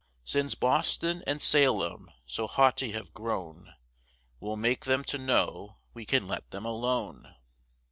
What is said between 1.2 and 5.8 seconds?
and Salem so haughty have grown, We'll make them to know